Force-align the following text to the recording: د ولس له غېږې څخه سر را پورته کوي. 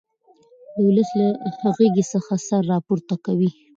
د 0.73 0.75
ولس 0.87 1.09
له 1.19 1.27
غېږې 1.77 2.03
څخه 2.13 2.33
سر 2.47 2.61
را 2.71 2.77
پورته 2.87 3.15
کوي. 3.25 3.49